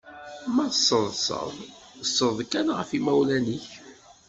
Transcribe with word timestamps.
Ma 0.55 0.65
teṣṣdeḍ, 0.73 1.53
ṣṣed 2.11 2.37
kan 2.51 2.67
ɣef 2.77 2.89
imawlan-ik! 2.97 3.69